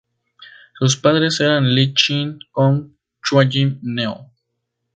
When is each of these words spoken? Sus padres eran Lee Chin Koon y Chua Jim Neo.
Sus 0.79 0.97
padres 0.97 1.39
eran 1.41 1.75
Lee 1.75 1.93
Chin 1.93 2.39
Koon 2.51 2.91
y 2.91 3.19
Chua 3.23 3.45
Jim 3.45 3.77
Neo. 3.83 4.31